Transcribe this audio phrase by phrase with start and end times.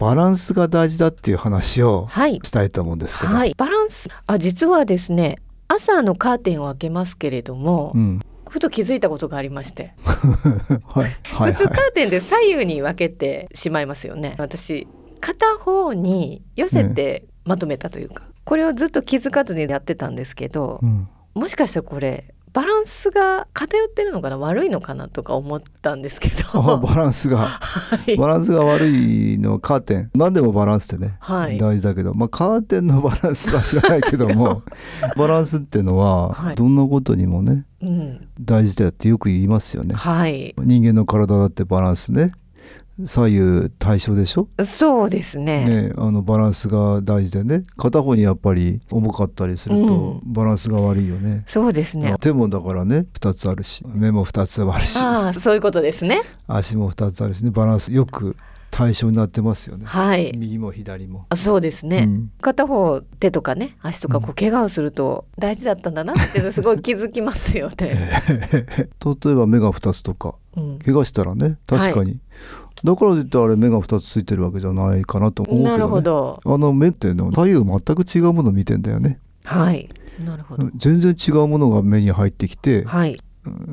[0.00, 4.08] バランスが大事だっていう話をはい、したいと思うんですけど、はい、バランス。
[4.26, 5.36] あ、実はですね、
[5.68, 9.92] 朝のカーテンを開けますけれども、うん、ふと気づいたことがありまして、
[10.88, 11.10] はい。
[11.24, 14.36] はい普通カはいーテンで左右に分けてしまいますよね。
[14.38, 14.88] 私、
[15.20, 22.34] 片方に寄せてまとめたというか、これをずっと気づかずにやってたんですけどう、ん、もしかしたらこれ。
[22.52, 24.38] バランスが偏ってるのかな？
[24.38, 27.38] 悪いのかなとか思ったんですけあど、バランスが。
[27.38, 28.16] はい。
[28.16, 31.58] バランスが悪いのはカーテン何でもバランスってね、はい。
[31.58, 34.62] 大事だけど、まあ、カーテンのバランスは知らないけども
[35.16, 36.54] バランスっていうのははい。
[36.56, 39.94] どんなことにもねうん、大事だよってよく言いますよね。
[39.94, 42.32] はい、人間の体だってバランスね
[43.06, 45.64] 左右対称でしょ、そうですね。
[45.88, 51.44] ね、あのバランスが大事でね片方にやっぱり重かったりするとバランスが悪いよね。
[51.46, 52.14] そうですね。
[52.20, 56.22] 手もだからね2つあるし目も2つあるしああ、そういうことですね。
[56.46, 58.36] 足も2つあるしねバランスよく
[58.70, 59.84] 対称になってますよね。
[59.84, 60.32] はい。
[60.36, 61.26] 右も左も。
[61.28, 68.10] あそうですね、うん片方手とかね足とかこうう怪我をすると大事だったんだなっていうの すごい気づきますよね。
[68.40, 72.18] 例えば目が2つとかうん怪我したらね確かに、
[72.84, 76.40] だからといってあれ目が2つついてるわけじゃないかなと思うけどねなるほど。
[76.44, 79.88] あの目っての左右全く違うものを見てんだよねはい。
[80.24, 80.68] なるほど。
[80.76, 83.16] 全然違うものが目に入ってきてはい。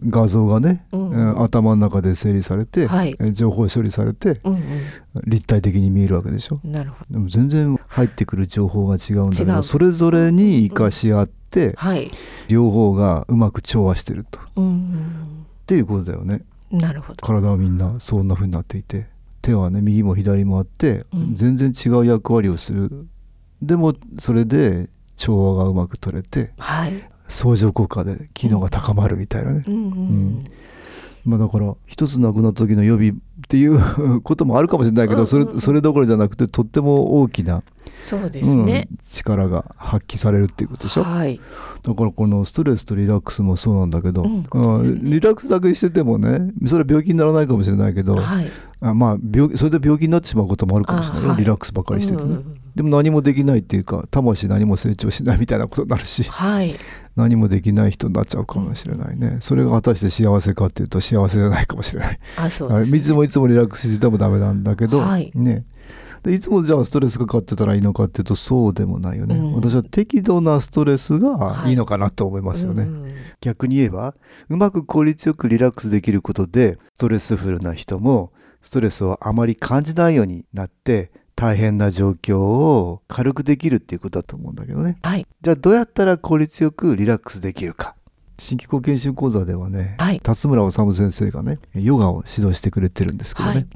[0.08, 4.58] 画像がね、うんうん頭の中で整理されて、はいえ情報処理されてうん
[5.26, 6.72] 立体的に見えるわけでしょうん。
[6.72, 7.14] なるほど。
[7.14, 12.10] でも全然入ってくる情報が違うんだけどそれぞれに生かし合って、はい。
[12.48, 16.46] 両方がうまく調和してるとっうんていうことだよねうん。
[16.72, 17.26] なるほど。
[17.26, 19.08] 体はみんなそんな風になっていて
[19.42, 23.08] 手はね右も左もあって、うん全然違う役割をする
[23.62, 27.10] でもそれで調和がうまく取れてはい。
[27.28, 30.44] 相乗効果で機能が高まるみたいなね、うんうんうん。
[31.26, 37.64] まあだから一つなくなった時の予備っていうこともあるかもしれないけど、それそれどころじゃなくてとっても大きな、
[38.02, 38.88] そうですね。
[38.92, 41.40] うん力が発揮されるっていうことでしょ、はい。
[41.84, 48.52] だからこのストレスとリラックスもそうなんだけど、うんねリラックスだけしててもねそれは病気にならないかもしれないけど、はい。
[48.82, 56.76] あまあ病それで病気になってしまうこともあるかもしれないよ、あはいリラックスばっかりしててね、うんでも何もできないっていうか魂何も成長しないみたいなことになるしはい。
[57.16, 62.96] 何もできない人になっちゃうかもしれないねそれが果たして幸せかっていうと幸せじゃないかもしれないあ、そうね。
[62.96, 65.32] いつもいつもリラックスしててもダメなんだけど、はい。
[65.36, 65.66] ね。
[66.24, 69.54] でいつもじゃあストレスがかかってたらいいのかっていうとそうでもないよね、うん。
[69.54, 73.16] 私は適度なストレスがいいのかなと思いますよね、うんうん。
[73.40, 74.16] 逆に言えば
[74.50, 84.98] うまく効率よくリラックスできることでストレスフルな人もストレスをあまり感じないようになって大変な状況を軽くできるっていうことだと思うんだけどね。
[85.04, 85.28] はい。
[85.42, 87.96] じゃあどうやったら効率よくリラックスできるか
[88.40, 90.20] 新機構研修講座ではね、はい。
[90.22, 93.68] 辰村治先生がねヨガを指導してくれてるんですけどね、はい。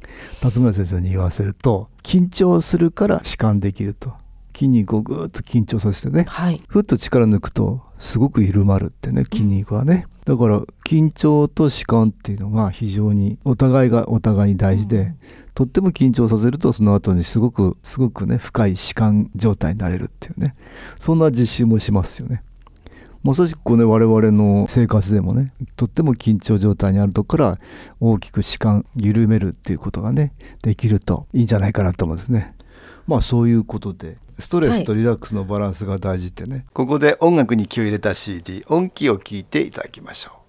[0.42, 4.14] 辰村先生に言わせると緊張するから弛緩できると。
[4.54, 6.58] 筋肉をぐーっと緊張させてねはい。
[6.68, 15.18] ふっと力抜くとすごく緩まるってね筋肉はね、だから緊張と弛緩っていうのが非常にお互いがお互いに大事で、うん。
[15.56, 20.54] とっても緊張させるとその後にすごくすごくね深い弛緩状態になれるっていうね。
[20.98, 22.44] そんな実習もしますよね。
[23.24, 27.60] まさしく我々の生活でもねとっても緊張状態にあるとこから
[28.00, 32.56] 大きく弛緩緩めるっていうことがねできるといいんじゃないかなと思うんですね。
[33.08, 40.41] まあそういうことでストレスとリラックスのバランスが大事ってね、ここで音楽に気を入れた CD 音気を聞いていただきましょう。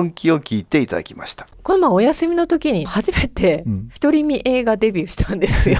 [0.00, 1.46] 音気を聞いていただきました。
[1.62, 3.90] この前お休みの時に初めてうん。
[3.94, 5.78] 一人見映画デビューしたんですよ。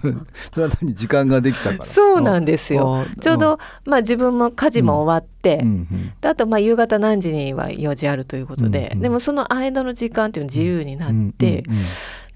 [0.52, 1.84] それは何時間ができたから。
[1.84, 2.96] そうなんですよ。
[2.96, 9.02] あちょうど、まあ自分も家事も終わって、うんあとまあ夕方何時には用事あるということで、うんうん。
[9.02, 11.84] でもその間の時間っていうの自由になって、うんうんうん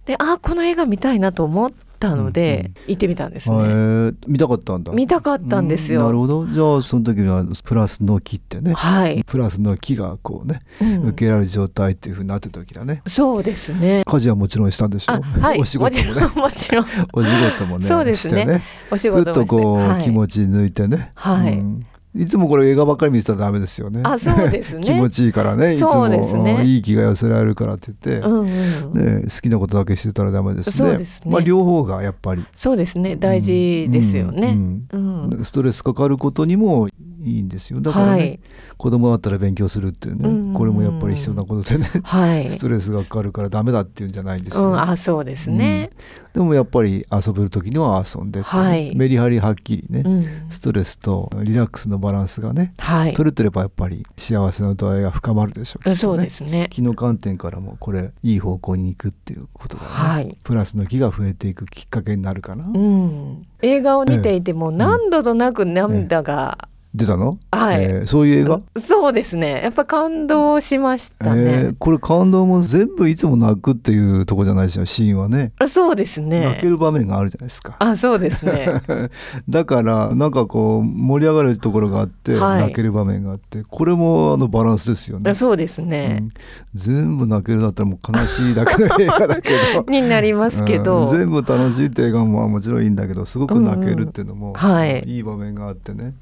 [0.06, 3.58] であこの映画見たいなと思ったので、行ってみたんですね。
[3.58, 3.60] へ
[4.08, 4.12] え。
[4.26, 4.92] 見たかったんだ。
[4.92, 6.00] 見たかったんですよ。
[6.00, 6.46] うなるほど。
[6.46, 11.08] じゃあその時にはプラスの木ってねはい、プラスの木がこうね、うん。
[11.08, 13.02] 受けられる状態っていうふうになってた時だね。
[13.06, 14.02] そうですね。
[14.06, 16.26] 家事はもちろんしたんでしょあはい、お仕事もね。
[16.34, 18.62] もちろんお仕事もねそうですね。
[18.90, 19.46] お仕ふっ事もして。
[19.46, 20.02] とこう、はい。
[20.02, 21.58] 気持ち抜いてね、はい。
[21.58, 21.86] うん
[22.16, 24.00] いつもこれ映画ばっかり見てたらダメですよね。
[24.04, 24.82] あそうですね。
[24.84, 25.74] 気持ちいいからね。
[25.74, 25.92] いつも。
[25.92, 26.56] そうですね。
[26.60, 28.46] うんいい気が寄せられるからって言って、うんうん
[28.92, 30.90] ね、好きなことだけしてたらダメですね。
[30.90, 31.30] そうですね。
[31.30, 32.44] まあ、両方がやっぱり。
[32.54, 33.16] そうですね。
[33.16, 34.56] 大事ですよね。
[34.92, 35.44] ううんん。
[35.44, 36.88] ストレスかかることにも
[37.26, 37.80] いいんですよ。
[37.80, 38.40] だからね、はい。
[38.76, 42.48] 子供だったら勉強するっていうね、うんこれもやっぱり必要なことでね、はい。
[42.50, 45.90] ストレスがかかるからダメだっていうんじゃないんですよ、うん、あそうですね。
[46.32, 48.94] でもやっぱり遊べる時には遊んではい。
[48.94, 53.12] メリハリはっきりね、うん、ストレスとリラックスのバランスがねはい。
[53.14, 55.94] 取れてればやっぱり幸せの度合いが深まるでしょうね。
[55.94, 56.68] そうですね。
[56.70, 60.36] 気の観点からもこれいい方向に行くっていうことだよね、はい。
[60.44, 67.84] プラスの気が増えていくきっかけになるかな、うん、映画を見ていても何度となく涙が、出たの、はい。
[67.84, 68.60] えーそういう映画？
[68.80, 69.60] そうですね。
[69.62, 75.52] やっぱ感動しましたえねー、これ感動も全部いつも泣くっていうとこじゃないですよシーンはね。
[75.68, 77.76] そうです泣ねける場面があるじゃないですか。
[77.78, 78.80] あそうですね。
[79.48, 82.60] だからなんかこう盛り上がるところがあって、はい。
[82.62, 86.28] 泣ける場面があってこれもあのバランスですよね、そうですうねん、
[86.74, 89.84] 全部泣けるだったらもう悲しいだけの映画だけど。
[89.92, 91.06] になりますけど、うん。
[91.08, 94.56] 全部楽しいって映画ももちろんいいんだけどすごく泣けるっていうのも、うんうん。
[94.74, 95.04] はい。
[95.06, 96.14] いい場面があってね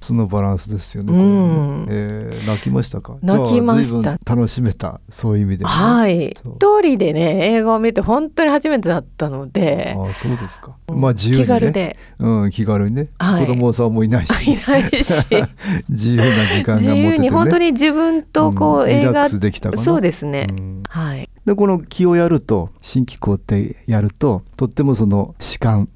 [0.00, 1.86] そのバランスですよね,、ね。
[1.88, 3.16] えー泣きましたか？
[3.22, 4.18] 泣きました。
[4.24, 5.40] 楽しめたそういう。
[5.40, 9.94] 意味でもね、はい一人でね映画を見て本当に初めてだったので。
[9.96, 10.76] ああそうですか。
[10.88, 11.46] うんまあ自由にね。
[11.46, 11.96] 気軽で。
[12.18, 13.46] うん、気軽にね、はい。
[13.46, 14.32] 子供さんもいないし。
[14.52, 15.12] いないし。
[15.88, 19.82] 自由な時間が持てて、ね、由に本当に自分とこう、映画んリラックスできたかな。
[19.82, 20.82] そうですね、うん。
[20.88, 21.28] はい。
[21.46, 25.88] でこの気をやると新機構ってやるととってもその弛緩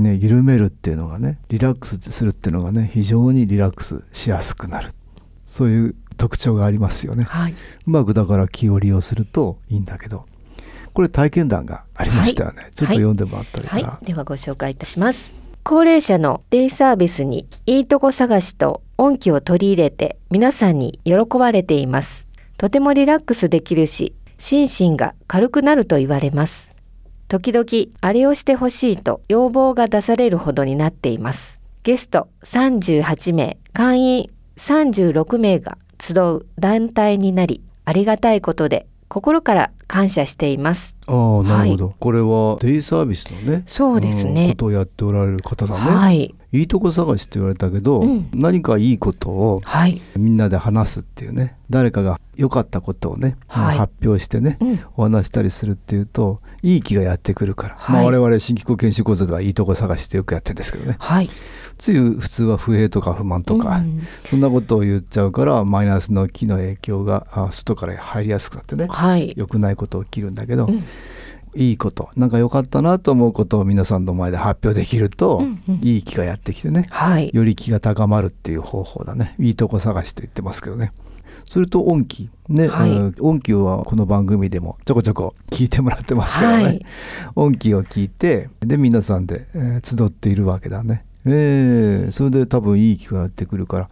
[0.00, 4.90] ね緩めるっていうのがねリラックスするっていうのがね非常にリラックスしやすくなる。
[5.46, 7.24] そういう特徴がありますよね。
[7.24, 7.52] はい。
[7.52, 10.26] うまくだから気を利用するといいんだけど
[10.92, 15.32] これ体験談がありましたよね、ちょっと読んでもらったらいいかな、はい、ではご紹介いたします。
[15.62, 22.26] 高齢者のデイサービスにいいとこ探しと音気を取り入れて皆さんに喜ばれています。
[22.56, 26.69] とてもリラックスできるし、心身が軽くなると言われます。
[27.30, 31.60] 時々あれをしてほしいと要望が出されるほどになっています。
[31.84, 40.96] ゲスト38名、会員36名が集う団体になり、ありがたいことで心から感謝しています。
[41.06, 46.34] ああなるほど、これはデイサービスのねそうですねんことをやっておられる方だね、はい。
[46.52, 48.30] いいとこ探しって言われたけど、うん。
[48.34, 50.00] 何かいいことをはい。
[50.16, 53.78] みんなで話すっていうね誰かが良かったことをね、はい。
[53.78, 54.80] 発表してね、うん。
[54.96, 57.96] お話したりするっていうといい気がやってくるから、はい。
[57.96, 60.96] まあ、我々新機構研修講座ではいいとこ探しってよくやってるんですけどね。
[60.98, 61.30] はい。
[61.78, 64.02] つい普通は不平とか不満とか、うん。
[64.26, 69.32] そんなことを言っちゃうからマイナスの気の影響があ外から入りやすくなってねはい。
[69.36, 70.84] 良くないこと起きるんだけど、うん
[71.54, 75.74] いいことなんか良かったなと思うことを皆さんの前で発表できると、うんうん。
[75.82, 76.86] いい気がやってきてね。
[76.90, 77.30] はい。
[77.32, 79.34] より気が高まるっていう方法だね。
[79.38, 80.92] いいとこ探しと言ってますけどね。
[81.48, 82.90] それと音気ね、はい。
[82.90, 83.14] うん。
[83.20, 86.86] 音気はこの番組でもちょこちょこ聞いてもらってますからね、はい。
[87.34, 93.90] 音気を聞いてで皆さんで、えー集っているわけだねえーそれで多分いい気がやってくるから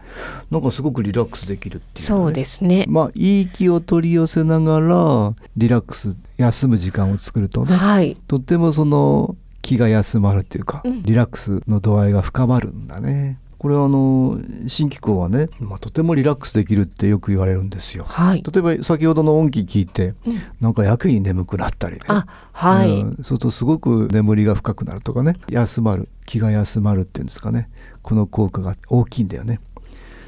[0.50, 2.86] なんかすごくリラックスできるっていう、ね、そうですね。
[2.88, 8.16] まあいい気を取り寄せながらリラックス休む時間を作るとね、はい。
[8.26, 13.38] とってもその気が休まるっていうか、うんリラックスの度合いが深まるんだね。
[13.58, 18.04] これはあの新機構はね、まあ、とてもリラックスできるってよく言われるんですよ。
[18.04, 18.42] はい。
[18.42, 22.02] 例えば先ほどの音気聞いてうんなんかやけに眠くなったりね。
[22.06, 22.88] あ、はい。
[22.88, 27.68] うんそうするとすごく眠りが深くなるとかね休まる気が休まるっていうんですかね
[28.02, 29.60] この効果が大きいんだよね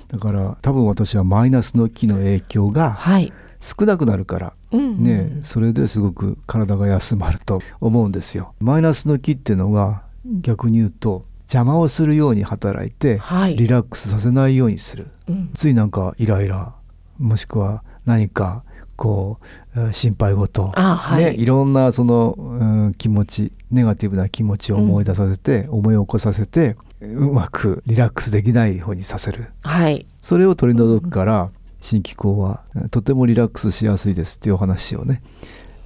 [0.08, 3.32] だから多分私はマイナスの気の影響がはい。
[3.60, 5.02] 少なくなるからうん。
[5.02, 8.54] ね、それですごく体が休まると思うんですよ。
[8.60, 10.02] マイナスの気っていうのが
[10.40, 15.08] 逆に言うと邪魔をするように働いて、はいリラックスさせないようにする。
[15.28, 16.74] うんついなんかイライラ
[17.18, 18.62] もしくは何か
[18.94, 19.38] こ
[19.74, 29.50] ううん心配事、あはいね、いろんなその、うん気持ちネガティブな気持ちを思い出させて、思い起こさせてうまくリラックスできないようにさせる。
[29.64, 30.06] はい。
[30.22, 35.22] それを取り除くから新機構はとてもリラックスしやすいですっていうお話をね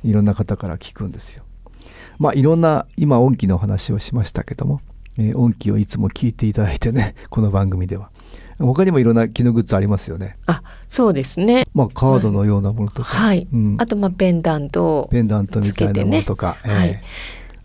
[0.02, 1.44] いろんな方から聞くんですよ。
[2.18, 4.80] まあいろんな今音機の話をしましたけども、
[5.18, 8.10] えー、音機をいつも聞いていただいてね この番組では。
[8.58, 10.36] 他にもいろんな機能グッズありますよね。
[10.46, 11.66] あそうですね。
[11.74, 17.02] まあカードのようなものとか、はい、うん、あとまあペンダントペンダントみたいなものとか、ね、えー、はい。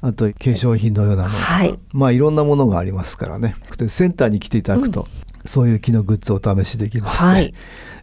[0.01, 3.56] あと化粧品のようなものとか、はい、まあいろんなものがありますからね。
[3.88, 5.08] センターに来ていただくと、うん、
[5.46, 7.53] そういう機能グッズをお試しできますね、はい、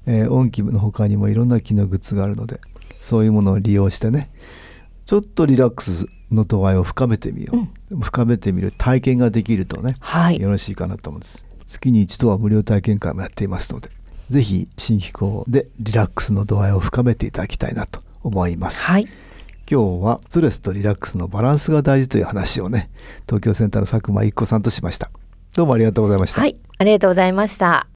[0.06, 2.60] えー、音機の他にもいろんな機能グッズがあるので
[3.00, 4.30] そういうものを利用してね
[5.06, 11.46] ちょっとリラックスの度合いを深めてみよう、うん、深めてみる体験ができるとね、はい、よろしいかなと思うんです。
[11.66, 13.90] 月に一度は無料体験会もやっていますので
[14.30, 19.08] ぜひ新機構でリラックスの度合いを深めていただきたいなと思います、はい、
[19.70, 22.90] 今日はストレスとリラックスのバランスが大事という話をね
[23.26, 25.10] 東京センターの佐久間一子さんとしました。
[25.56, 26.40] どうもありがとうございました。
[26.40, 26.56] はい。
[26.78, 27.95] ありがとうございました